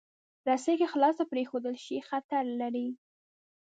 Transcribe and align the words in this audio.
رسۍ 0.47 0.73
که 0.81 0.87
خلاصه 0.93 1.23
پرېښودل 1.31 1.75
شي، 1.85 1.97
خطر 2.09 2.43
لري. 2.59 2.87